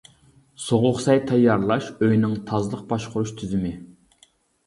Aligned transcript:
سوغۇق 0.67 1.01
سەي 1.03 1.19
تەييارلاش 1.31 1.91
ئۆيىنىڭ 2.07 2.33
تازىلىق 2.47 2.81
باشقۇرۇش 2.93 3.35
تۈزۈمى. 3.43 3.75